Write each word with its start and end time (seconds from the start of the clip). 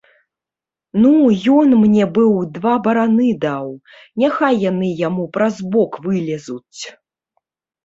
Ну, 1.01 1.11
ён 1.57 1.75
мне 1.81 2.07
быў 2.15 2.31
два 2.55 2.73
бараны 2.89 3.29
даў, 3.45 3.67
няхай 4.25 4.53
яны 4.69 4.89
яму 5.07 5.29
праз 5.39 5.63
бок 5.79 6.03
вылезуць. 6.09 6.81